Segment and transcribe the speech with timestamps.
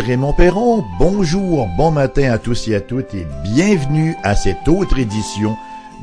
[0.00, 0.84] Raymond Perron.
[0.98, 5.56] Bonjour, bon matin à tous et à toutes et bienvenue à cette autre édition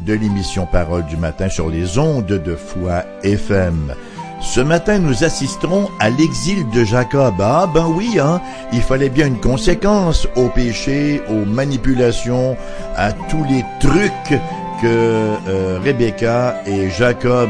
[0.06, 3.94] de l'émission Parole du matin sur les ondes de foi FM.
[4.42, 7.36] Ce matin, nous assisterons à l'exil de Jacob.
[7.40, 8.42] Ah ben oui, hein,
[8.72, 12.56] il fallait bien une conséquence au péché, aux manipulations,
[12.96, 14.40] à tous les trucs
[14.82, 17.50] que euh, Rebecca et Jacob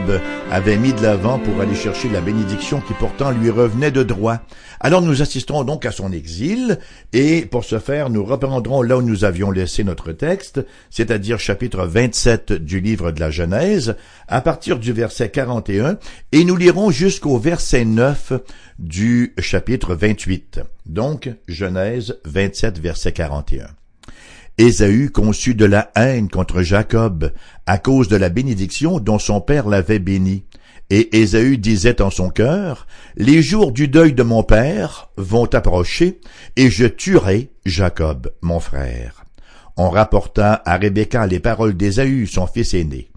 [0.52, 4.40] avaient mis de l'avant pour aller chercher la bénédiction qui pourtant lui revenait de droit.
[4.80, 6.80] Alors nous assisterons donc à son exil
[7.14, 11.86] et pour ce faire nous reprendrons là où nous avions laissé notre texte, c'est-à-dire chapitre
[11.86, 13.96] 27 du livre de la Genèse,
[14.28, 15.98] à partir du verset 41
[16.32, 18.34] et nous lirons jusqu'au verset 9
[18.80, 20.62] du chapitre 28.
[20.88, 23.68] Donc Genèse 27 verset 41.
[24.60, 27.32] Ésaü conçut de la haine contre Jacob
[27.66, 30.44] à cause de la bénédiction dont son père l'avait béni.
[30.90, 36.20] Et Ésaü disait en son cœur, Les jours du deuil de mon père vont approcher,
[36.58, 39.24] et je tuerai Jacob, mon frère.
[39.78, 43.12] On rapporta à Rebecca les paroles d'Ésaü, son fils aîné.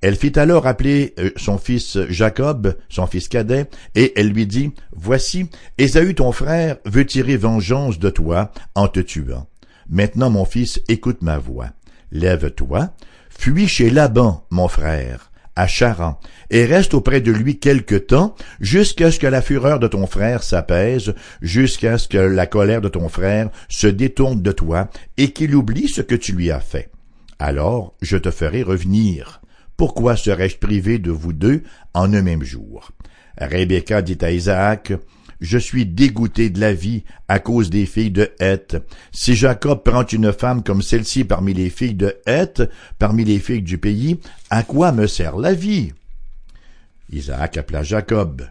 [0.00, 4.72] Elle fit alors appeler euh, son fils Jacob, son fils cadet, et elle lui dit,
[4.90, 9.49] Voici, Ésaü ton frère veut tirer vengeance de toi en te tuant.
[9.90, 11.70] Maintenant, mon fils, écoute ma voix.
[12.12, 12.94] Lève-toi,
[13.28, 19.10] fuis chez Laban, mon frère, à Charan, et reste auprès de lui quelque temps, jusqu'à
[19.10, 23.08] ce que la fureur de ton frère s'apaise, jusqu'à ce que la colère de ton
[23.08, 26.92] frère se détourne de toi, et qu'il oublie ce que tu lui as fait.
[27.40, 29.40] Alors je te ferai revenir.
[29.76, 32.92] Pourquoi serais-je privé de vous deux en un même jour?
[33.38, 34.92] Rebecca dit à Isaac,
[35.40, 38.76] je suis dégoûté de la vie à cause des filles de Heth.
[39.12, 42.62] Si Jacob prend une femme comme celle-ci parmi les filles de Heth,
[42.98, 44.20] parmi les filles du pays,
[44.50, 45.92] à quoi me sert la vie?
[47.10, 48.46] Isaac appela Jacob,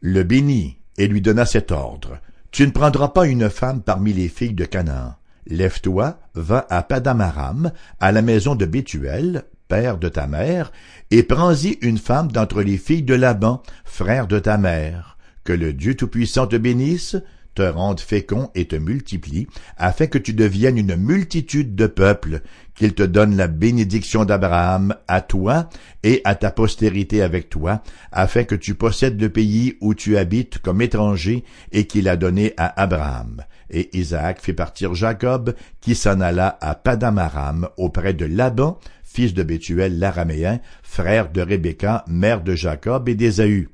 [0.00, 2.20] le bénit et lui donna cet ordre.
[2.50, 5.14] Tu ne prendras pas une femme parmi les filles de Canaan.
[5.46, 10.72] Lève-toi, va à Padamaram, à la maison de Bethuel, père de ta mère,
[11.10, 15.16] et prends-y une femme d'entre les filles de Laban, frère de ta mère.
[15.44, 17.16] Que le Dieu Tout-Puissant te bénisse,
[17.54, 22.40] te rende fécond et te multiplie, afin que tu deviennes une multitude de peuples,
[22.74, 25.68] qu'il te donne la bénédiction d'Abraham à toi
[26.02, 30.58] et à ta postérité avec toi, afin que tu possèdes le pays où tu habites
[30.58, 33.44] comme étranger et qu'il a donné à Abraham.
[33.70, 38.78] Et Isaac fit partir Jacob, qui s'en alla à Padamaram auprès de Laban,
[39.12, 43.68] fils de Bethuel l'araméen, frère de Rebecca, mère de Jacob et d'Ésaü.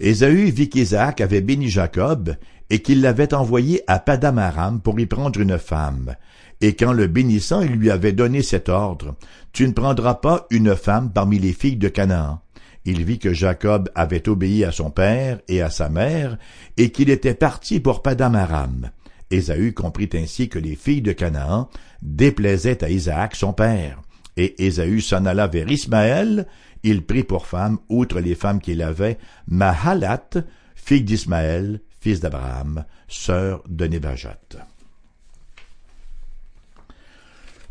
[0.00, 2.34] Ésaü vit qu'Isaac avait béni Jacob
[2.70, 6.16] et qu'il l'avait envoyé à Padamaram pour y prendre une femme.
[6.60, 9.14] Et quand le bénissant, il lui avait donné cet ordre,
[9.52, 12.40] Tu ne prendras pas une femme parmi les filles de Canaan.
[12.84, 16.36] Il vit que Jacob avait obéi à son père et à sa mère,
[16.76, 18.90] et qu'il était parti pour Padamaram.
[19.30, 21.68] Ésaü comprit ainsi que les filles de Canaan
[22.02, 24.00] déplaisaient à Isaac son père.
[24.38, 26.46] Et Ésaü s'en alla vers Ismaël,
[26.84, 29.18] il prit pour femme, outre les femmes qu'il avait,
[29.48, 30.30] Mahalat,
[30.76, 34.38] fille d'Ismaël, fils d'Abraham, sœur de Nébajat.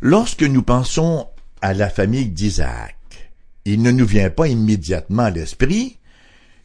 [0.02, 1.26] Lorsque nous pensons
[1.62, 2.96] à la famille d'Isaac,
[3.64, 5.96] il ne nous vient pas immédiatement à l'esprit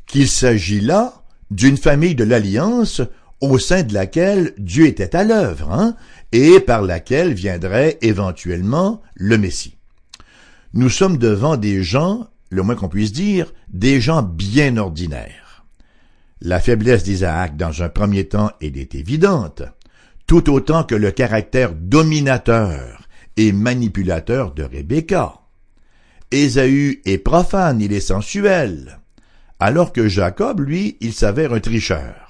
[0.05, 3.01] qu'il s'agit là d'une famille de l'Alliance
[3.39, 5.95] au sein de laquelle Dieu était à l'œuvre, hein,
[6.33, 9.77] et par laquelle viendrait éventuellement le Messie
[10.73, 15.65] nous sommes devant des gens, le moins qu'on puisse dire, des gens bien ordinaires.
[16.41, 19.63] La faiblesse d'Isaac dans un premier temps est évidente,
[20.27, 23.07] tout autant que le caractère dominateur
[23.37, 25.35] et manipulateur de Rebecca.
[26.31, 28.99] Ésaü est profane, il est sensuel,
[29.59, 32.22] alors que Jacob, lui, il s'avère un tricheur.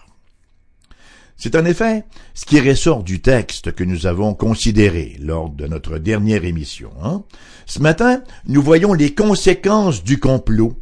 [1.38, 2.04] C'est en effet
[2.34, 6.92] ce qui ressort du texte que nous avons considéré lors de notre dernière émission.
[7.04, 7.24] Hein.
[7.66, 10.74] Ce matin, nous voyons les conséquences du complot.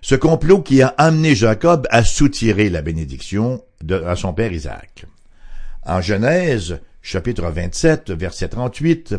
[0.00, 3.62] Ce complot qui a amené Jacob à soutirer la bénédiction
[4.04, 5.06] à son père Isaac.
[5.84, 9.14] En Genèse, chapitre 27, verset 38,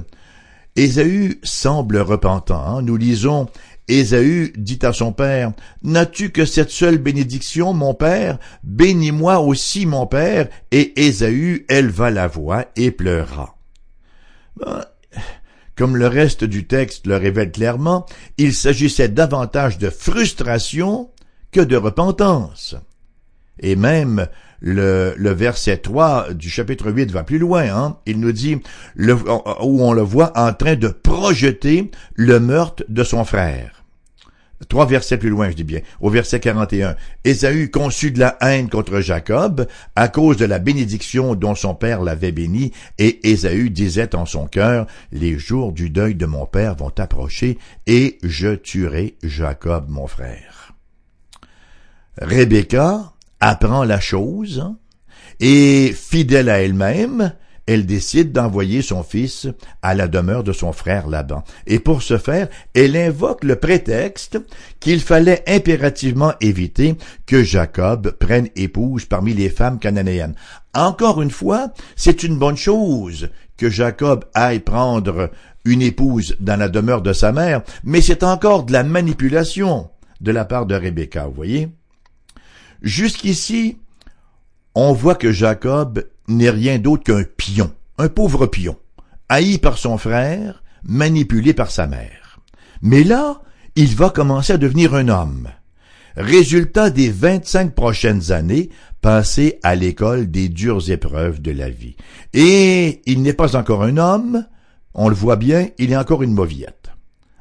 [0.75, 2.65] Ésaü semble repentant.
[2.65, 2.81] Hein.
[2.81, 3.47] Nous lisons
[3.87, 5.51] Ésaü dit à son père,
[5.81, 8.39] N'as-tu que cette seule bénédiction, mon père?
[8.63, 10.47] Bénis-moi aussi, mon père.
[10.71, 13.57] Et Ésaü éleva la voix et pleura.
[14.57, 14.85] Ben,
[15.75, 18.05] comme le reste du texte le révèle clairement,
[18.37, 21.09] il s'agissait davantage de frustration
[21.51, 22.75] que de repentance.
[23.59, 24.27] Et même
[24.63, 27.65] le, le, verset 3 du chapitre 8 va plus loin.
[27.65, 27.97] Hein?
[28.05, 28.57] Il nous dit
[28.95, 33.83] le, où on le voit en train de projeter le meurtre de son frère.
[34.69, 36.95] trois versets plus loin, je dis bien, au verset 41,
[37.25, 39.67] Ésaü conçut de la haine contre Jacob
[39.97, 44.47] à cause de la bénédiction dont son père l'avait béni, et Ésaü disait en son
[44.47, 50.07] cœur, les jours du deuil de mon père vont approcher, et je tuerai Jacob mon
[50.07, 50.73] frère.
[52.21, 53.12] Rebecca
[53.43, 54.63] apprend la chose,
[55.41, 57.33] et fidèle à elle-même,
[57.65, 59.47] elle décide d'envoyer son fils
[59.81, 61.43] à la demeure de son frère Laban.
[61.67, 64.39] Et pour ce faire, elle invoque le prétexte
[64.79, 66.95] qu'il fallait impérativement éviter
[67.25, 70.35] que Jacob prenne épouse parmi les femmes cananéennes.
[70.73, 75.31] Encore une fois, c'est une bonne chose que Jacob aille prendre
[75.65, 79.89] une épouse dans la demeure de sa mère, mais c'est encore de la manipulation
[80.21, 81.69] de la part de Rebecca, vous voyez?
[82.83, 83.77] Jusqu'ici,
[84.75, 88.75] on voit que Jacob n'est rien d'autre qu'un pion, un pauvre pion,
[89.29, 92.39] haï par son frère, manipulé par sa mère.
[92.81, 93.41] Mais là,
[93.77, 95.47] il va commencer à devenir un homme.
[96.17, 98.69] Résultat des vingt-cinq prochaines années
[99.01, 101.95] passées à l'école des dures épreuves de la vie.
[102.33, 104.45] Et il n'est pas encore un homme,
[104.93, 106.91] on le voit bien, il est encore une mauviette.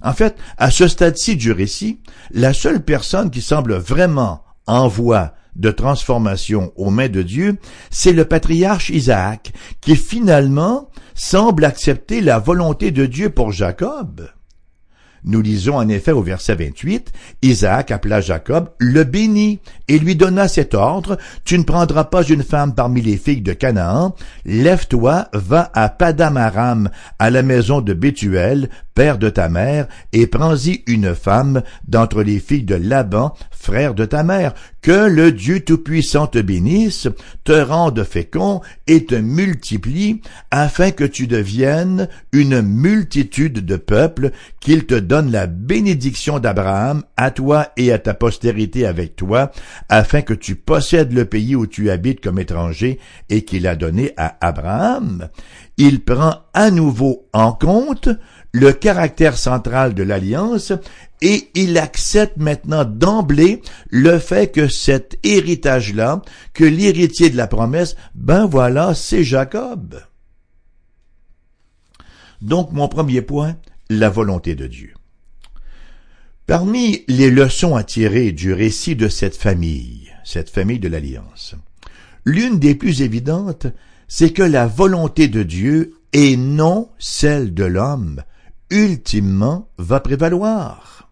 [0.03, 2.01] En fait, à ce stade-ci du récit,
[2.31, 7.59] la seule personne qui semble vraiment en voie de transformation aux mains de Dieu,
[7.91, 14.29] c'est le patriarche Isaac, qui finalement semble accepter la volonté de Dieu pour Jacob.
[15.25, 20.49] Nous lisons en effet au verset 28, Isaac appela Jacob, le bénit, et lui donna
[20.49, 25.71] cet ordre, Tu ne prendras pas une femme parmi les filles de Canaan, lève-toi, va
[25.75, 26.91] à Padamaram,
[27.21, 32.41] à la maison de Bethuel, père de ta mère, et prends-y une femme d'entre les
[32.41, 37.09] filles de Laban, frère de ta mère, que le Dieu Tout-Puissant te bénisse,
[37.45, 40.21] te rende fécond et te multiplie,
[40.51, 47.31] afin que tu deviennes une multitude de peuples, qu'il te donne la bénédiction d'Abraham à
[47.31, 49.53] toi et à ta postérité avec toi,
[49.89, 52.99] afin que tu possèdes le pays où tu habites comme étranger
[53.31, 55.29] et qu'il a donné à Abraham.
[55.79, 58.09] Il prend à nouveau en compte
[58.53, 60.73] le caractère central de l'alliance
[61.23, 66.23] et il accepte maintenant d'emblée le fait que cet héritage-là,
[66.53, 70.03] que l'héritier de la promesse, ben voilà, c'est Jacob.
[72.43, 73.57] Donc mon premier point,
[73.89, 74.95] la volonté de Dieu.
[76.47, 81.55] Parmi les leçons à tirer du récit de cette famille, cette famille de l'Alliance,
[82.25, 83.69] l'une des plus évidentes,
[84.09, 88.23] c'est que la volonté de Dieu et non celle de l'homme,
[88.73, 91.11] ultimement va prévaloir.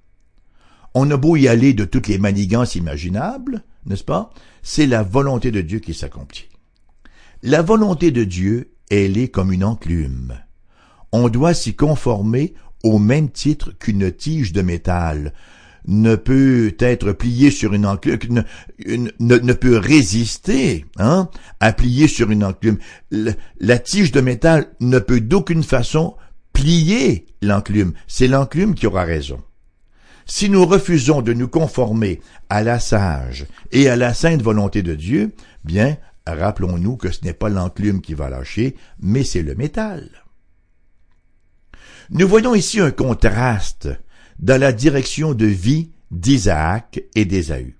[0.94, 4.30] On a beau y aller de toutes les manigances imaginables, n'est-ce pas?
[4.62, 6.48] C'est la volonté de Dieu qui s'accomplit.
[7.42, 10.34] La volonté de Dieu, elle est comme une enclume.
[11.12, 15.32] On doit s'y conformer au même titre qu'une tige de métal
[15.86, 18.44] ne peut être pliée sur une enclume,
[19.18, 21.28] ne, peut résister hein,
[21.60, 22.78] à plier sur une enclume.
[23.10, 26.16] la tige de métal ne peut d'aucune façon
[26.60, 27.94] plier l'enclume.
[28.06, 29.42] C'est l'enclume qui aura raison.
[30.26, 32.20] Si nous refusons de nous conformer
[32.50, 35.32] à la sage et à la sainte volonté de Dieu,
[35.64, 40.08] bien, rappelons-nous que ce n'est pas l'enclume qui va lâcher, mais c'est le métal.
[42.10, 43.88] Nous voyons ici un contraste
[44.38, 47.76] dans la direction de vie d'Isaac et d'Ésaü.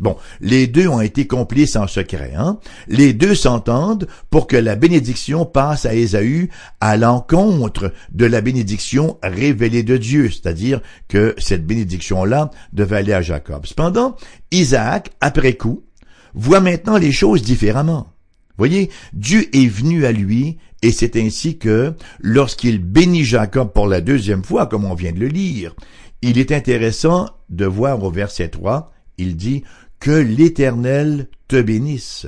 [0.00, 2.32] Bon, les deux ont été complices en secret.
[2.36, 2.58] Hein?
[2.88, 6.48] Les deux s'entendent pour que la bénédiction passe à Ésaü
[6.80, 13.20] à l'encontre de la bénédiction révélée de Dieu, c'est-à-dire que cette bénédiction-là devait aller à
[13.20, 13.66] Jacob.
[13.66, 14.16] Cependant,
[14.50, 15.84] Isaac, après coup,
[16.32, 18.08] voit maintenant les choses différemment.
[18.56, 24.00] Voyez, Dieu est venu à lui et c'est ainsi que, lorsqu'il bénit Jacob pour la
[24.00, 25.76] deuxième fois, comme on vient de le lire,
[26.22, 29.62] il est intéressant de voir au verset 3, il dit,
[30.02, 32.26] que l'Éternel te bénisse,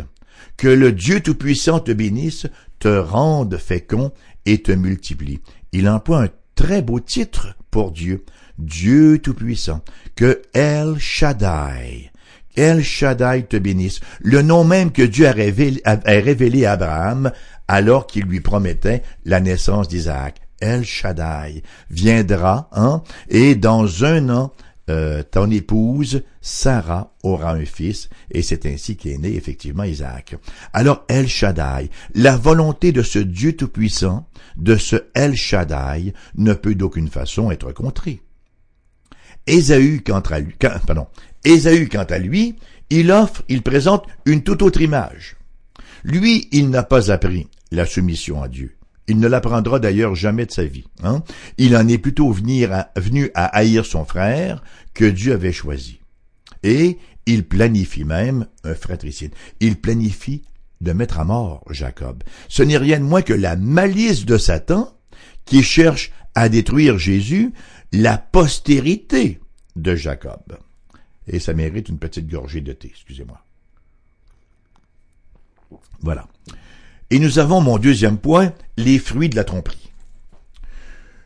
[0.56, 2.46] que le Dieu Tout-Puissant te bénisse,
[2.78, 4.12] te rende fécond
[4.46, 5.40] et te multiplie.
[5.72, 8.24] Il emploie un très beau titre pour Dieu,
[8.58, 9.80] Dieu Tout-Puissant,
[10.14, 12.12] que El Shaddai,
[12.54, 17.32] El Shaddai te bénisse, le nom même que Dieu a révélé, a révélé à Abraham
[17.66, 20.40] alors qu'il lui promettait la naissance d'Isaac.
[20.60, 24.52] El Shaddai viendra, hein, et dans un an,
[24.90, 30.36] euh, ton épouse Sarah aura un fils, et c'est ainsi qu'est né effectivement Isaac.
[30.72, 36.74] Alors El Shaddai, la volonté de ce Dieu tout-puissant, de ce El Shaddai, ne peut
[36.74, 38.20] d'aucune façon être contrée.
[39.46, 40.54] Ésaü, à lui,
[40.86, 41.06] pardon,
[41.44, 42.56] Ésaü, quant à lui,
[42.90, 45.36] il offre, il présente une toute autre image.
[46.02, 48.76] Lui, il n'a pas appris la soumission à Dieu.
[49.06, 50.84] Il ne l'apprendra d'ailleurs jamais de sa vie.
[51.02, 51.22] Hein.
[51.58, 52.64] Il en est plutôt venu
[53.34, 54.62] à haïr son frère
[54.94, 56.00] que Dieu avait choisi.
[56.62, 59.34] Et il planifie même un fratricide.
[59.60, 60.42] Il planifie
[60.80, 62.22] de mettre à mort Jacob.
[62.48, 64.96] Ce n'est rien de moins que la malice de Satan
[65.44, 67.52] qui cherche à détruire Jésus,
[67.92, 69.40] la postérité
[69.76, 70.58] de Jacob.
[71.26, 73.42] Et ça mérite une petite gorgée de thé, excusez-moi.
[76.00, 76.28] Voilà.
[77.14, 79.92] Et nous avons mon deuxième point, les fruits de la tromperie.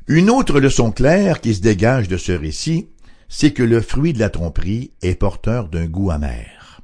[0.07, 2.89] Une autre leçon claire qui se dégage de ce récit,
[3.31, 6.83] c'est que le fruit de la tromperie est porteur d'un goût amer.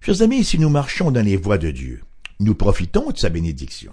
[0.00, 2.02] Chers amis, si nous marchons dans les voies de Dieu,
[2.40, 3.92] nous profitons de sa bénédiction.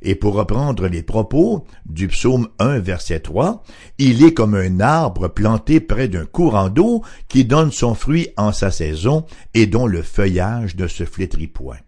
[0.00, 3.62] Et pour reprendre les propos du psaume 1 verset 3,
[3.98, 8.52] il est comme un arbre planté près d'un courant d'eau qui donne son fruit en
[8.52, 11.80] sa saison et dont le feuillage ne se flétrit point.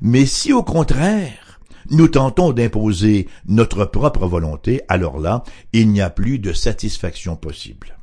[0.00, 5.42] Mais si au contraire, nous tentons d'imposer notre propre volonté, alors là,
[5.72, 7.98] il n'y a plus de satisfaction possible.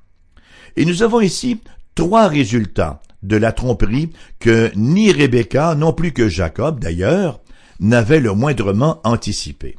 [0.75, 1.59] Et nous avons ici
[1.95, 7.41] trois résultats de la tromperie que ni Rebecca, non plus que Jacob d'ailleurs,
[7.79, 9.77] n'avaient le moindrement anticipé.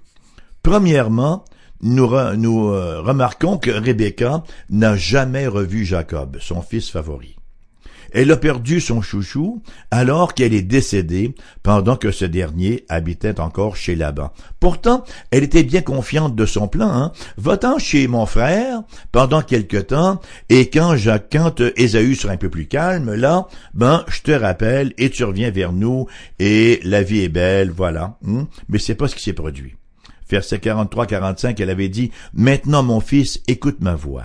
[0.62, 1.44] Premièrement,
[1.80, 7.37] nous, euh, remarquons que Rebecca n'a jamais revu Jacob, son fils favori.
[8.12, 13.76] Elle a perdu son chouchou alors qu'elle est décédée pendant que ce dernier habitait encore
[13.76, 14.32] chez Laban.
[14.60, 16.90] Pourtant, elle était bien confiante de son plan.
[16.90, 17.12] Hein?
[17.36, 22.50] Va-t'en chez mon frère pendant quelque temps et quand Jacques, quand Ésaü sera un peu
[22.50, 26.06] plus calme, là, ben, je te rappelle et tu reviens vers nous
[26.38, 28.18] et la vie est belle, voilà.
[28.26, 28.46] Hein?
[28.68, 29.74] Mais c'est pas ce qui s'est produit.
[30.30, 34.24] Verset 43-45, elle avait dit, Maintenant mon fils, écoute ma voix.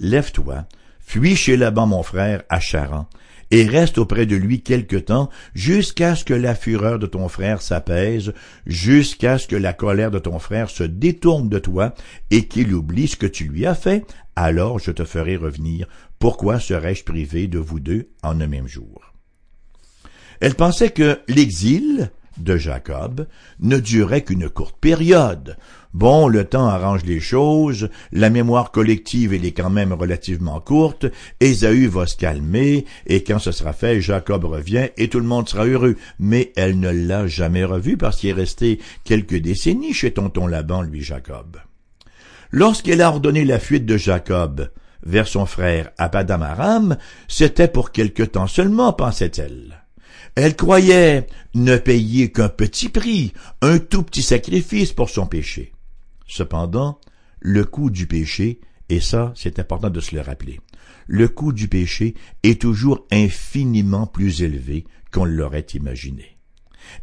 [0.00, 0.66] Lève-toi,
[1.08, 3.08] Fuis chez Laban mon frère à Charan,
[3.52, 7.62] et reste auprès de lui quelque temps, jusqu'à ce que la fureur de ton frère
[7.62, 8.34] s'apaise,
[8.66, 11.94] jusqu'à ce que la colère de ton frère se détourne de toi,
[12.32, 15.86] et qu'il oublie ce que tu lui as fait, alors je te ferai revenir.
[16.18, 19.14] Pourquoi serais-je privé de vous deux en un même jour?
[20.40, 23.28] Elle pensait que l'exil de Jacob
[23.60, 25.56] ne durait qu'une courte période,
[25.96, 31.06] Bon, le temps arrange les choses, la mémoire collective elle est quand même relativement courte,
[31.40, 35.48] Ésaü va se calmer, et quand ce sera fait, Jacob revient, et tout le monde
[35.48, 35.96] sera heureux.
[36.18, 40.82] Mais elle ne l'a jamais revu parce qu'il est resté quelques décennies chez tonton Laban,
[40.82, 41.56] lui Jacob.
[42.50, 44.70] Lorsqu'elle a ordonné la fuite de Jacob
[45.02, 49.82] vers son frère Apadamaram, c'était pour quelque temps seulement, pensait-elle.
[50.34, 55.72] Elle croyait ne payer qu'un petit prix, un tout petit sacrifice pour son péché.
[56.26, 57.00] Cependant,
[57.40, 60.60] le coût du péché, et ça, c'est important de se le rappeler,
[61.06, 66.36] le coût du péché est toujours infiniment plus élevé qu'on l'aurait imaginé.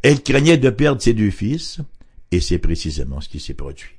[0.01, 1.79] Elle craignait de perdre ses deux fils,
[2.31, 3.95] et c'est précisément ce qui s'est produit.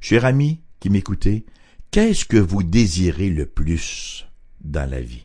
[0.00, 1.46] Cher ami qui m'écoutez,
[1.90, 4.26] qu'est-ce que vous désirez le plus
[4.60, 5.23] dans la vie?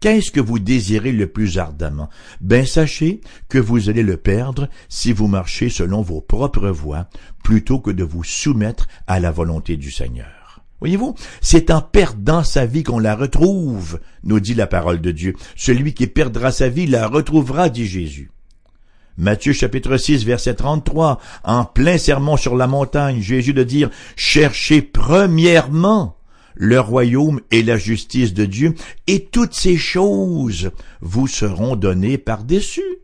[0.00, 2.08] Qu'est-ce que vous désirez le plus ardemment?
[2.40, 7.10] Ben sachez que vous allez le perdre si vous marchez selon vos propres voies,
[7.44, 10.62] plutôt que de vous soumettre à la volonté du Seigneur.
[10.80, 15.34] Voyez-vous, c'est en perdant sa vie qu'on la retrouve, nous dit la parole de Dieu.
[15.54, 18.30] Celui qui perdra sa vie la retrouvera, dit Jésus.
[19.18, 24.80] Matthieu chapitre 6 verset 33, en plein sermon sur la montagne, Jésus de dire, cherchez
[24.80, 26.16] premièrement
[26.54, 28.74] le royaume et la justice de Dieu,
[29.06, 32.98] et toutes ces choses vous seront données par-dessus.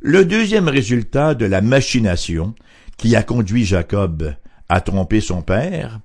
[0.00, 2.54] Le deuxième résultat de la machination
[2.96, 4.34] qui a conduit Jacob
[4.70, 6.00] à tromper son père,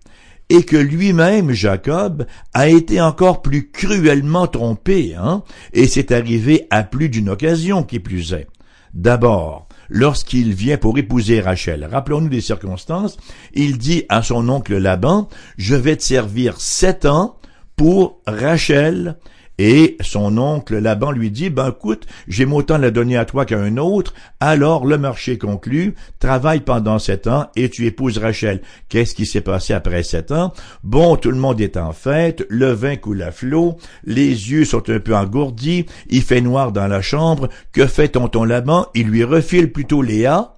[0.50, 5.44] est que lui-même, Jacob, a été encore plus cruellement trompé, hein,
[5.74, 8.48] et c'est arrivé à plus d'une occasion qui plus est.
[8.94, 11.86] D'abord, lorsqu'il vient pour épouser Rachel.
[11.86, 13.18] Rappelons-nous des circonstances.
[13.54, 17.38] Il dit à son oncle Laban, je vais te servir sept ans
[17.76, 19.18] pour Rachel
[19.58, 23.60] et son oncle Laban lui dit, ben écoute, j'aime autant la donner à toi qu'à
[23.60, 28.62] un autre, alors le marché conclu, travaille pendant sept ans et tu épouses Rachel.
[28.90, 30.54] Qu'est-ce qui s'est passé après sept ans?
[30.84, 34.90] Bon, tout le monde est en fête, le vin coule à flot, les yeux sont
[34.90, 38.88] un peu engourdis, il fait noir dans la chambre, que fait tonton Laban?
[38.94, 40.56] Il lui refile plutôt Léa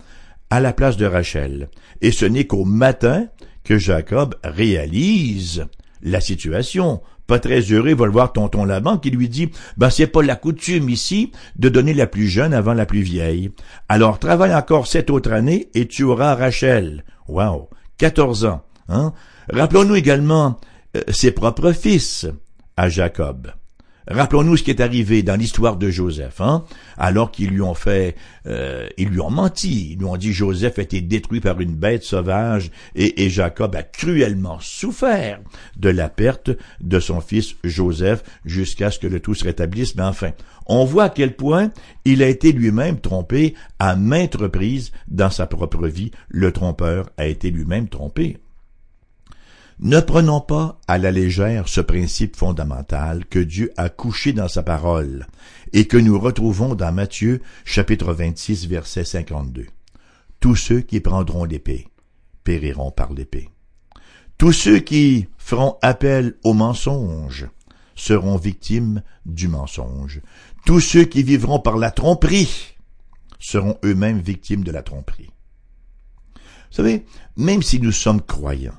[0.50, 1.70] à la place de Rachel.
[2.02, 3.28] Et ce n'est qu'au matin
[3.64, 5.66] que Jacob réalise
[6.02, 10.08] la situation pas très heureux, va le voir tonton Laban qui lui dit, ben c'est
[10.08, 13.52] pas la coutume ici de donner la plus jeune avant la plus vieille.
[13.90, 17.04] Alors travaille encore cette autre année et tu auras Rachel.
[17.28, 18.64] Wow, quatorze ans.
[18.90, 19.14] Hein?
[19.52, 20.58] Rappelons-nous également
[20.96, 22.26] euh, ses propres fils
[22.78, 23.52] à Jacob.
[24.10, 26.64] Rappelons-nous ce qui est arrivé dans l'histoire de Joseph, hein?
[26.98, 30.80] alors qu'ils lui ont fait, euh, ils lui ont menti, ils lui ont dit Joseph
[30.80, 35.42] a été détruit par une bête sauvage et, et Jacob a cruellement souffert
[35.76, 39.96] de la perte de son fils Joseph jusqu'à ce que le tout se rétablisse.
[39.96, 40.32] Mais enfin,
[40.68, 41.72] on voit à quel point
[42.06, 46.12] il a été lui-même trompé à maintes reprises dans sa propre vie.
[46.30, 48.38] Le trompeur a été lui-même trompé.
[49.80, 54.64] Ne prenons pas à la légère ce principe fondamental que Dieu a couché dans sa
[54.64, 55.28] parole
[55.72, 59.68] et que nous retrouvons dans Matthieu chapitre 26 verset 52.
[60.40, 61.90] Tous ceux qui prendront l'épée
[62.44, 63.50] périront par l'épée.
[64.40, 67.48] Tous ceux qui feront appel au mensonge
[67.94, 70.22] seront victimes du mensonge.
[70.66, 72.74] Tous ceux qui vivront par la tromperie
[73.38, 75.30] seront eux-mêmes victimes de la tromperie.
[76.36, 77.06] Vous savez,
[77.36, 78.74] même si nous sommes croyants,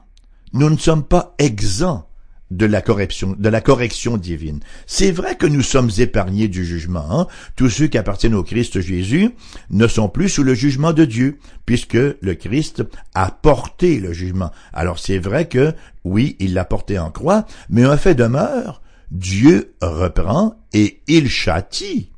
[0.52, 2.08] nous ne sommes pas exempts
[2.50, 4.60] de la correction, de la correction divine.
[4.86, 7.06] C'est vrai que nous sommes épargnés du jugement.
[7.10, 7.26] Hein.
[7.56, 9.30] Tous ceux qui appartiennent au Christ Jésus
[9.70, 14.50] ne sont plus sous le jugement de Dieu, puisque le Christ a porté le jugement.
[14.72, 15.74] Alors c'est vrai que,
[16.04, 22.10] oui, il l'a porté en croix, mais un fait demeure, Dieu reprend et il châtie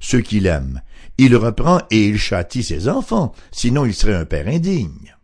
[0.00, 0.80] ceux qu'il aime.
[1.18, 5.15] Il reprend et il châtie ses enfants, sinon il serait un père indigne.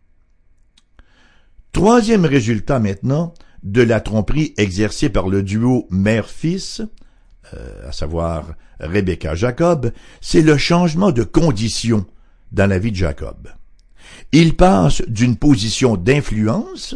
[1.73, 6.83] Troisième résultat maintenant de la tromperie exercée par le duo mère-fils,
[7.55, 12.05] euh, à savoir Rebecca Jacob, c'est le changement de condition
[12.51, 13.49] dans la vie de Jacob.
[14.31, 16.95] Il passe d'une position d'influence,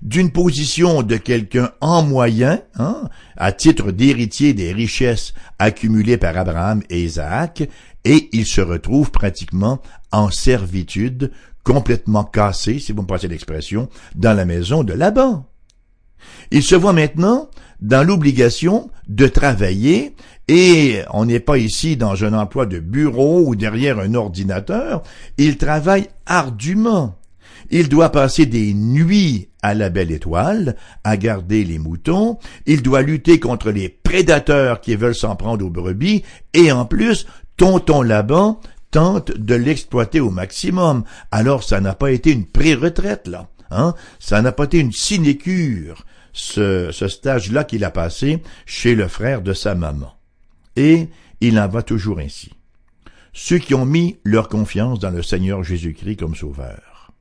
[0.00, 6.82] d'une position de quelqu'un en moyen, hein, à titre d'héritier des richesses accumulées par Abraham
[6.88, 7.68] et Isaac,
[8.04, 11.30] et il se retrouve pratiquement en servitude
[11.68, 15.44] complètement cassé, si vous me passez l'expression, dans la maison de Laban.
[16.50, 17.50] Il se voit maintenant
[17.82, 20.16] dans l'obligation de travailler
[20.48, 25.02] et on n'est pas ici dans un emploi de bureau ou derrière un ordinateur,
[25.36, 27.16] il travaille ardument.
[27.68, 33.02] Il doit passer des nuits à la belle étoile, à garder les moutons, il doit
[33.02, 36.22] lutter contre les prédateurs qui veulent s'en prendre aux brebis,
[36.54, 37.26] et en plus,
[37.58, 38.58] tonton Laban
[38.90, 41.04] tente de l'exploiter au maximum.
[41.30, 43.48] Alors ça n'a pas été une pré-retraite, là.
[43.70, 43.94] Hein?
[44.18, 49.42] Ça n'a pas été une sinécure, ce, ce stage-là qu'il a passé chez le frère
[49.42, 50.14] de sa maman.
[50.76, 51.08] Et
[51.40, 52.50] il en va toujours ainsi.
[53.32, 57.12] Ceux qui ont mis leur confiance dans le Seigneur Jésus-Christ comme sauveur.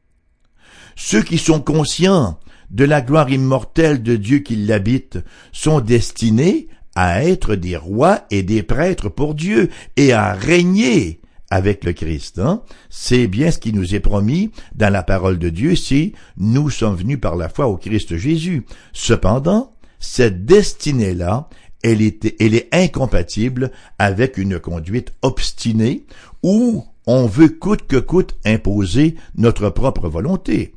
[0.96, 2.40] Ceux qui sont conscients
[2.72, 5.20] de la gloire immortelle de Dieu qui l'habite
[5.52, 11.84] sont destinés à être des rois et des prêtres pour Dieu et à régner avec
[11.84, 12.40] le Christ.
[12.40, 12.62] Hein?
[12.90, 16.96] C'est bien ce qui nous est promis dans la parole de Dieu si nous sommes
[16.96, 18.66] venus par la foi au Christ Jésus.
[18.94, 21.50] Cependant, cette destinée-là,
[21.84, 26.06] elle est, elle est incompatible avec une conduite obstinée
[26.44, 30.74] où on veut coûte que coûte imposer notre propre volonté.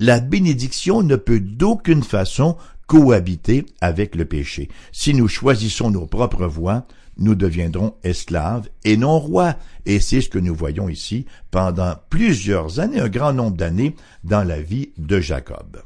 [0.00, 4.68] La bénédiction ne peut d'aucune façon cohabiter avec le péché.
[4.92, 9.56] Si nous choisissons nos propres voies, nous deviendrons esclaves et non rois.
[9.86, 13.94] Et c'est ce que nous voyons ici pendant plusieurs années, un grand nombre d'années
[14.24, 15.82] dans la vie de Jacob.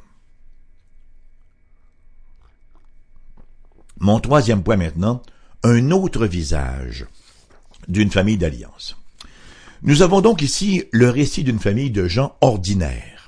[3.99, 5.21] Mon troisième point maintenant,
[5.63, 7.05] un autre visage
[7.87, 8.95] d'une famille d'alliance.
[9.83, 13.18] Nous avons donc ici le récit d'une famille de gens ordinaires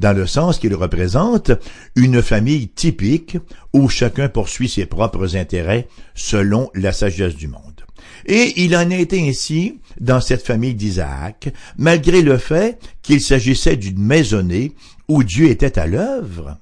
[0.00, 1.52] dans le sens qu'il représente
[1.94, 3.36] une famille typique
[3.74, 7.84] où chacun poursuit ses propres intérêts selon la sagesse du monde.
[8.24, 13.76] Et il en a été ainsi dans cette famille d'Isaac, malgré le fait qu'il s'agissait
[13.76, 14.72] d'une maisonnée
[15.06, 16.58] où Dieu était à l'œuvre,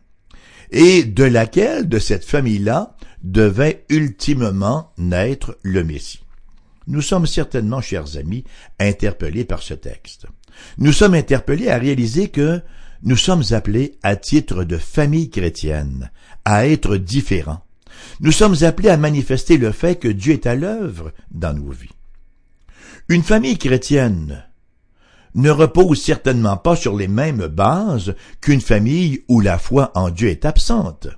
[0.73, 6.25] et de laquelle, de cette famille-là, devait ultimement naître le Messie.
[6.89, 8.45] Nous sommes certainement, chers amis,
[8.81, 10.27] interpellés par ce texte.
[10.79, 12.63] Nous sommes interpellés à réaliser que
[13.03, 16.11] nous sommes appelés à titre de famille chrétienne
[16.45, 17.63] à être différents.
[18.21, 21.91] Nous sommes appelés à manifester le fait que Dieu est à l'œuvre dans nos vies.
[23.09, 24.45] Une famille chrétienne
[25.35, 30.29] ne repose certainement pas sur les mêmes bases qu'une famille où la foi en Dieu
[30.29, 31.09] est absente.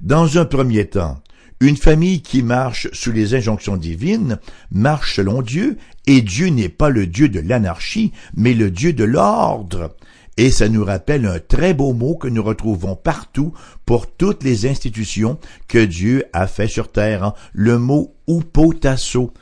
[0.00, 1.22] Dans un premier temps,
[1.60, 4.38] une famille qui marche sous les injonctions divines
[4.72, 9.04] marche selon Dieu, et Dieu n'est pas le Dieu de l'anarchie, mais le Dieu de
[9.04, 9.94] l'ordre.
[10.36, 13.52] Et ça nous rappelle un très beau mot que nous retrouvons partout
[13.84, 17.22] pour toutes les institutions que Dieu a fait sur terre.
[17.22, 17.34] Hein.
[17.52, 19.32] Le mot upotasso.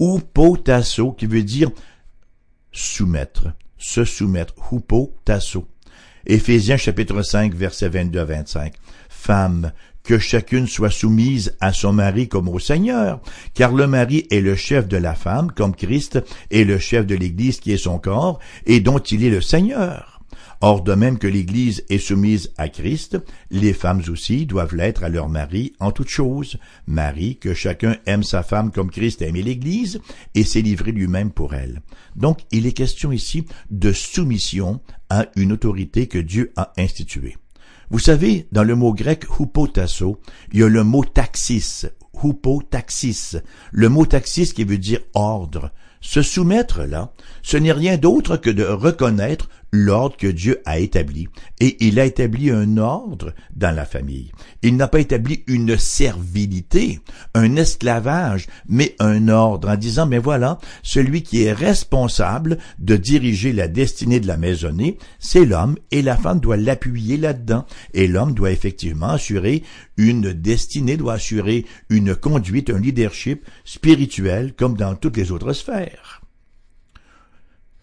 [0.00, 1.70] Upotasso qui veut dire
[2.72, 4.54] soumettre, se soumettre.
[4.72, 5.68] Upotasso.
[6.26, 8.74] Éphésiens chapitre 5 verset 22 à 25.
[9.08, 13.20] Femme, que chacune soit soumise à son mari comme au Seigneur,
[13.54, 16.18] car le mari est le chef de la femme, comme Christ
[16.50, 20.09] est le chef de l'Église qui est son corps, et dont il est le Seigneur.
[20.62, 23.18] Or, de même que l'Église est soumise à Christ,
[23.50, 26.58] les femmes aussi doivent l'être à leur mari en toutes choses.
[26.86, 30.00] Marie, que chacun aime sa femme comme Christ a aimé l'Église
[30.34, 31.80] et s'est livré lui-même pour elle.
[32.14, 37.38] Donc, il est question ici de soumission à une autorité que Dieu a instituée.
[37.88, 40.20] Vous savez, dans le mot grec hupotasso,
[40.52, 41.86] il y a le mot taxis,
[42.22, 43.38] hupotaxis,
[43.72, 45.72] le mot taxis qui veut dire ordre.
[46.02, 51.28] Se soumettre là, ce n'est rien d'autre que de reconnaître l'ordre que Dieu a établi.
[51.60, 54.32] Et il a établi un ordre dans la famille.
[54.62, 57.00] Il n'a pas établi une servilité,
[57.34, 63.52] un esclavage, mais un ordre en disant, mais voilà, celui qui est responsable de diriger
[63.52, 67.66] la destinée de la maisonnée, c'est l'homme et la femme doit l'appuyer là-dedans.
[67.94, 69.62] Et l'homme doit effectivement assurer
[69.96, 76.20] une destinée, doit assurer une conduite, un leadership spirituel comme dans toutes les autres sphères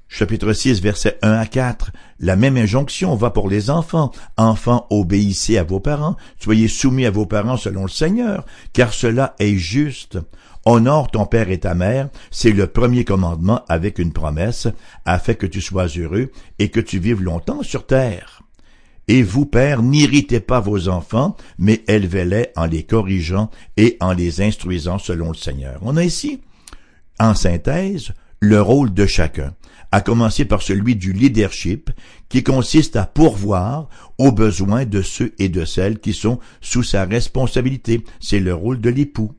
[0.09, 1.91] chapitre 6, versets 1 à 4.
[2.19, 4.11] La même injonction va pour les enfants.
[4.37, 9.35] Enfants, obéissez à vos parents, soyez soumis à vos parents selon le Seigneur, car cela
[9.39, 10.17] est juste.
[10.65, 14.67] Honore ton père et ta mère, c'est le premier commandement avec une promesse,
[15.05, 18.41] afin que tu sois heureux et que tu vives longtemps sur terre.
[19.07, 24.41] Et vous, pères, n'irritez pas vos enfants, mais élevez-les en les corrigeant et en les
[24.41, 25.79] instruisant selon le Seigneur.
[25.83, 26.41] On a ici,
[27.17, 29.53] en synthèse, le rôle de chacun
[29.91, 31.91] à commencer par celui du leadership,
[32.29, 37.05] qui consiste à pourvoir aux besoins de ceux et de celles qui sont sous sa
[37.05, 38.03] responsabilité.
[38.19, 39.33] C'est le rôle de l'époux.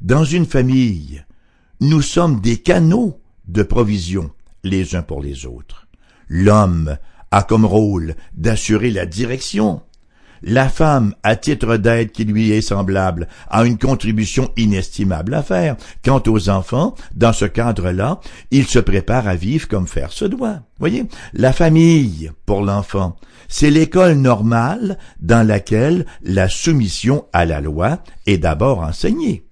[0.00, 1.24] Dans une famille,
[1.80, 4.30] nous sommes des canaux de provision
[4.62, 5.88] les uns pour les autres.
[6.28, 6.96] L'homme
[7.30, 9.82] a comme rôle d'assurer la direction,
[10.42, 15.76] la femme, à titre d'aide qui lui est semblable, a une contribution inestimable à faire.
[16.04, 20.60] Quant aux enfants, dans ce cadre-là, ils se préparent à vivre comme faire se doit.
[20.78, 23.16] Voyez, la famille, pour l'enfant,
[23.48, 29.44] c'est l'école normale dans laquelle la soumission à la loi est d'abord enseignée.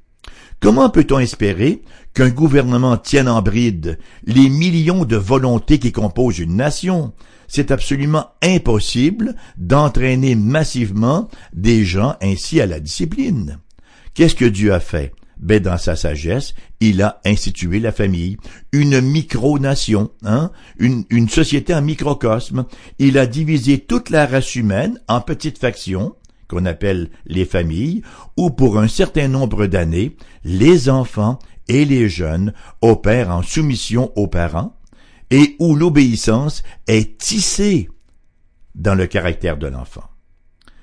[0.60, 1.82] Comment peut-on espérer
[2.18, 7.12] qu'un gouvernement tienne en bride les millions de volontés qui composent une nation,
[7.46, 13.60] c'est absolument impossible d'entraîner massivement des gens ainsi à la discipline.
[14.14, 15.12] Qu'est-ce que Dieu a fait?
[15.38, 18.36] Ben, dans sa sagesse, il a institué la famille,
[18.72, 20.50] une micronation, hein,
[20.80, 22.64] une, une société en microcosme.
[22.98, 26.16] Il a divisé toute la race humaine en petites factions,
[26.48, 28.02] qu'on appelle les familles,
[28.36, 34.26] où pour un certain nombre d'années, les enfants et les jeunes opèrent en soumission aux
[34.26, 34.74] parents,
[35.30, 37.88] et où l'obéissance est tissée
[38.74, 40.08] dans le caractère de l'enfant.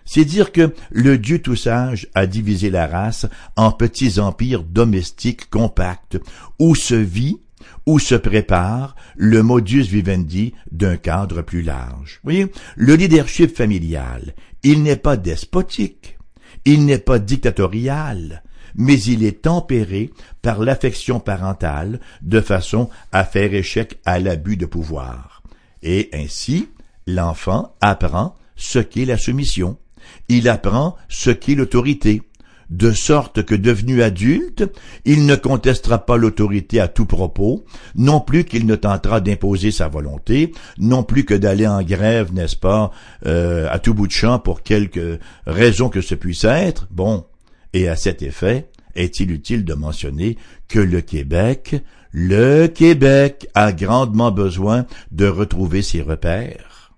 [0.06, 5.50] C'est dire que le Dieu tout sage a divisé la race en petits empires domestiques
[5.50, 6.19] compacts,
[6.60, 7.39] où se vit,
[7.88, 12.19] où se prépare le modus vivendi d'un cadre plus large.
[12.24, 16.17] Vous le leadership familial, il n'est pas despotique,
[16.65, 18.43] il n'est pas dictatorial,
[18.75, 20.11] mais il est tempéré
[20.41, 25.43] par l'affection parentale de façon à faire échec à l'abus de pouvoir.
[25.83, 26.69] Et ainsi,
[27.07, 29.77] l'enfant apprend ce qu'est la soumission.
[30.29, 32.21] Il apprend ce qu'est l'autorité,
[32.69, 34.63] de sorte que devenu adulte,
[35.05, 37.63] il ne contestera pas l'autorité à tout propos,
[37.95, 42.55] non plus qu'il ne tentera d'imposer sa volonté, non plus que d'aller en grève, n'est-ce
[42.55, 42.91] pas,
[43.25, 46.88] euh, à tout bout de champ pour quelque raison que ce puisse être.
[46.91, 47.25] Bon,
[47.75, 50.38] et à cet effet, est-il utile de mentionner
[50.69, 51.75] que le Québec,
[52.13, 56.93] le Québec a grandement besoin de retrouver ses repères?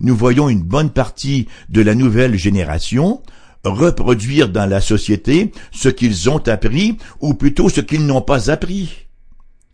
[0.00, 3.22] Nous voyons une bonne partie de la nouvelle génération
[3.62, 9.08] reproduire dans la société ce qu'ils ont appris, ou plutôt ce qu'ils n'ont pas appris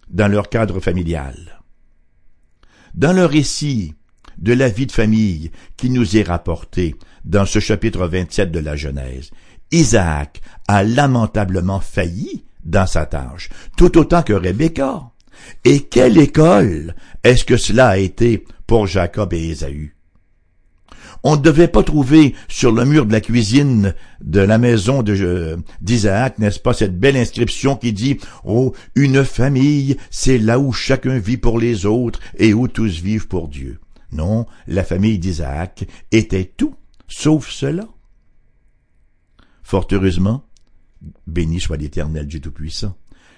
[0.08, 1.62] dans leur cadre familial.
[2.94, 3.94] Dans le récit
[4.38, 8.74] de la vie de famille qui nous est rapporté dans ce chapitre 27 de la
[8.74, 9.30] Genèse,
[9.70, 15.10] Isaac a lamentablement failli dans sa tâche, tout autant que Rebecca.
[15.64, 19.94] Et quelle école est-ce que cela a été pour Jacob et Ésaü?
[21.26, 25.58] On ne devait pas trouver sur le mur de la cuisine de la maison de
[25.80, 31.18] d'Isaac, n'est-ce pas, cette belle inscription qui dit Oh, une famille, c'est là où chacun
[31.18, 33.80] vit pour les autres et où tous vivent pour Dieu.
[34.12, 36.74] Non, la famille d'Isaac était tout
[37.08, 37.84] sauf cela.
[39.64, 40.44] Fort heureusement,
[41.26, 42.96] béni soit l'Éternel Dieu Tout-Puissant,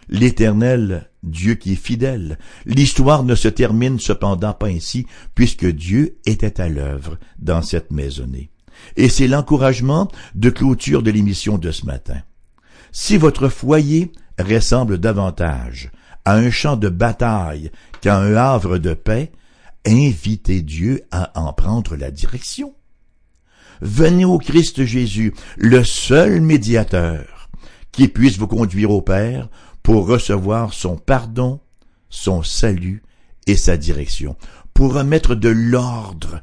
[0.09, 2.39] l'Éternel Dieu qui est fidèle.
[2.65, 8.51] L'histoire ne se termine cependant pas ainsi, puisque Dieu était à l'œuvre dans cette maisonnée.
[8.97, 12.21] Et c'est l'encouragement de clôture de l'émission de ce matin.
[12.93, 15.91] Si votre foyer ressemble davantage
[16.25, 19.33] à un champ de bataille qu'à un havre de paix,
[19.87, 22.75] invitez Dieu à en prendre la direction.
[23.81, 27.51] Venez au Christ Jésus, le seul médiateur,
[27.93, 29.49] qui puisse vous conduire au Père
[29.83, 31.61] pour recevoir son pardon,
[32.11, 33.03] son salut
[33.47, 34.37] et sa direction,
[34.75, 36.41] pour remettre de l'ordre,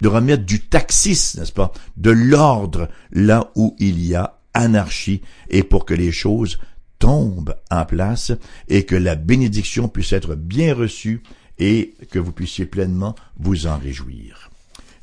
[0.00, 5.62] de remettre du taxis, n'est-ce pas, de l'ordre là où il y a anarchie et
[5.62, 6.58] pour que les choses
[6.98, 8.32] tombent en place
[8.68, 11.22] et que la bénédiction puisse être bien reçue
[11.58, 14.51] et que vous puissiez pleinement vous en réjouir.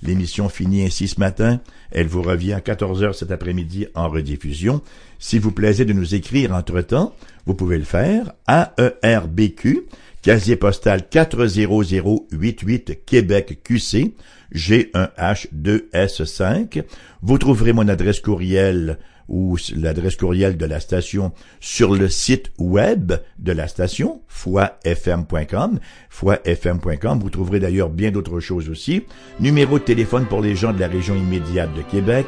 [0.02, 1.60] L'émission finit ainsi ce matin.
[1.92, 4.82] Elle vous revient à 14 heures cet après-midi en rediffusion.
[5.20, 7.14] Si vous plaisez de nous écrire entre-temps,
[7.46, 9.84] vous pouvez le faire à ERBQ,
[10.22, 14.14] casier postal 40088 Québec QC,
[14.54, 16.84] G1H2S5.
[17.22, 18.98] Vous trouverez mon adresse courriel
[19.30, 27.20] ou l'adresse courriel de la station sur le site web de la station, foifm.com, foifm.com.
[27.20, 29.04] Vous trouverez d'ailleurs bien d'autres choses aussi.
[29.40, 32.26] Numéro de téléphone pour les gens de la région immédiate de Québec,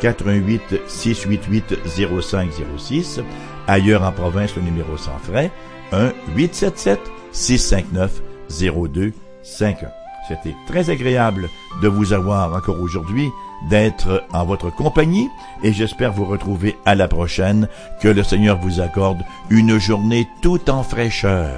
[0.00, 1.78] 88 688
[2.20, 3.20] 0506.
[3.66, 5.50] Ailleurs en province, le numéro sans frais,
[5.92, 7.00] 1 877
[7.32, 9.90] 659 0251.
[10.28, 11.48] C'était très agréable
[11.82, 13.30] de vous avoir encore aujourd'hui
[13.68, 15.28] d'être en votre compagnie
[15.62, 17.68] et j'espère vous retrouver à la prochaine.
[18.00, 21.50] Que le Seigneur vous accorde une journée tout en fraîcheur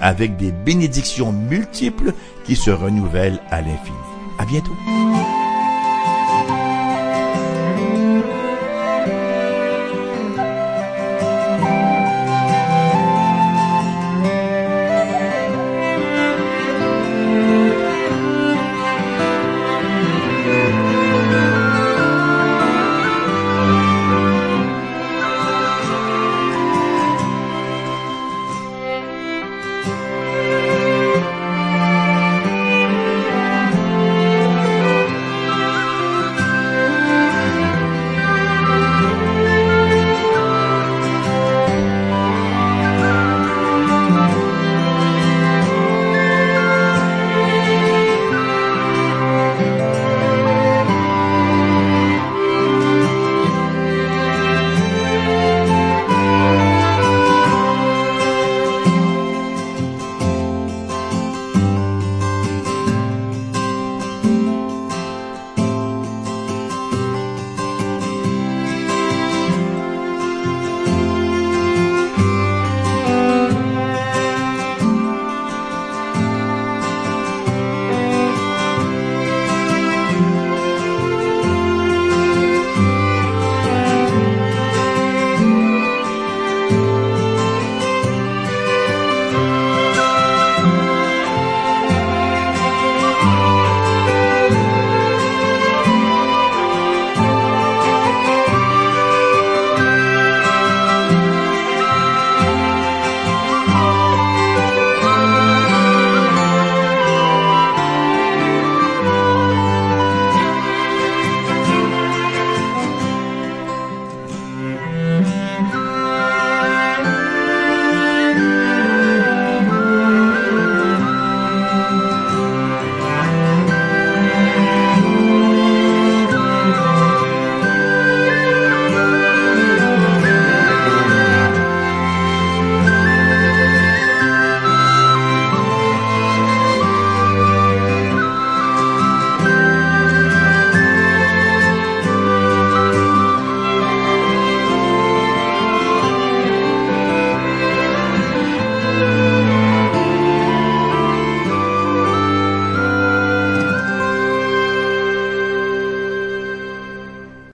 [0.00, 2.12] avec des bénédictions multiples
[2.44, 3.96] qui se renouvellent à l'infini.
[4.38, 4.76] À bientôt.